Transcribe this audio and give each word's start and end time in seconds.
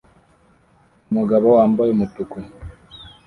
Umugabo 1.09 1.47
wambaye 1.57 1.89
umutuku 1.93 2.37